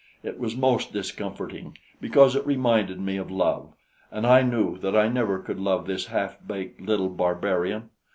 [0.23, 3.73] It was most discomforting, because it reminded me of love;
[4.09, 7.91] and I knew that I never could love this half baked little barbarian.